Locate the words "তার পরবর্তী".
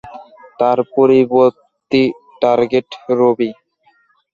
0.59-2.03